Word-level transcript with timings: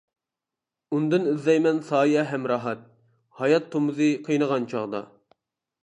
ئۇندىن 0.95 1.27
ئىزدەيمەن 1.33 1.83
سايە 1.89 2.25
ھەم 2.31 2.49
راھەت، 2.55 2.83
ھايات 3.43 3.71
تومۇزى 3.77 4.09
قىينىغان 4.29 4.71
چاغدا. 4.75 5.05